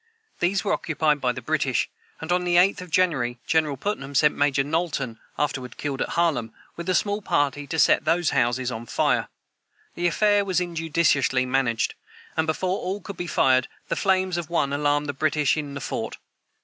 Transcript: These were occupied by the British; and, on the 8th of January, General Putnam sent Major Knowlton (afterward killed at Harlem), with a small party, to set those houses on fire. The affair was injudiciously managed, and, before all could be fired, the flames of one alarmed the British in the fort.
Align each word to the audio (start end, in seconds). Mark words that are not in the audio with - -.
These 0.39 0.63
were 0.63 0.73
occupied 0.73 1.21
by 1.21 1.31
the 1.31 1.43
British; 1.43 1.87
and, 2.19 2.31
on 2.31 2.43
the 2.43 2.55
8th 2.55 2.81
of 2.81 2.89
January, 2.89 3.37
General 3.45 3.77
Putnam 3.77 4.15
sent 4.15 4.33
Major 4.35 4.63
Knowlton 4.63 5.19
(afterward 5.37 5.77
killed 5.77 6.01
at 6.01 6.17
Harlem), 6.17 6.53
with 6.75 6.89
a 6.89 6.95
small 6.95 7.21
party, 7.21 7.67
to 7.67 7.77
set 7.77 8.03
those 8.03 8.31
houses 8.31 8.71
on 8.71 8.87
fire. 8.87 9.27
The 9.93 10.07
affair 10.07 10.43
was 10.43 10.59
injudiciously 10.59 11.45
managed, 11.45 11.93
and, 12.35 12.47
before 12.47 12.79
all 12.79 12.99
could 12.99 13.15
be 13.17 13.27
fired, 13.27 13.67
the 13.89 13.95
flames 13.95 14.37
of 14.37 14.49
one 14.49 14.73
alarmed 14.73 15.05
the 15.05 15.13
British 15.13 15.55
in 15.55 15.75
the 15.75 15.79
fort. 15.81 16.17